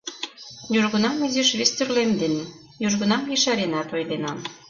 [0.79, 2.33] Южгунам изиш вестӱрлемден,
[2.85, 4.37] южгунам ешаренат ойленам.